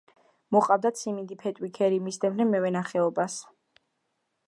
მოჰყავდათ 0.55 1.01
სიმინდი, 1.01 1.37
ფეტვი, 1.45 1.71
ქერი, 1.77 2.01
მისდევდნენ 2.07 2.53
მევენახეობას. 2.57 3.41